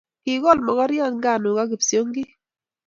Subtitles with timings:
[0.23, 2.29] Kikol mokoriot nganuk ak kipsiongik